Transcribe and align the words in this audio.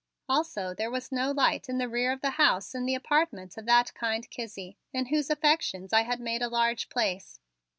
Also 0.27 0.73
there 0.73 0.89
was 0.89 1.11
no 1.11 1.29
light 1.29 1.69
in 1.69 1.77
the 1.77 1.87
rear 1.87 2.11
of 2.11 2.21
the 2.21 2.31
house 2.31 2.73
in 2.73 2.87
the 2.87 2.95
apartment 2.95 3.55
of 3.55 3.67
that 3.67 3.93
kind 3.93 4.27
Kizzie, 4.31 4.79
in 4.91 5.05
whose 5.05 5.29
affections 5.29 5.93
I 5.93 6.01
had 6.01 6.19
made 6.19 6.41
a 6.41 6.49
large 6.49 6.89
place. 6.89 7.39